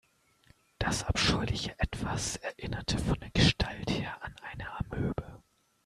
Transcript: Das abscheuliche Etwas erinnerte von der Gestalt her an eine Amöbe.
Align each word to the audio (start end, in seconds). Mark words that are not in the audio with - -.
Das 0.79 1.03
abscheuliche 1.03 1.77
Etwas 1.77 2.37
erinnerte 2.37 2.97
von 2.97 3.19
der 3.19 3.29
Gestalt 3.29 3.91
her 3.91 4.17
an 4.23 4.33
eine 4.51 4.67
Amöbe. 4.79 5.43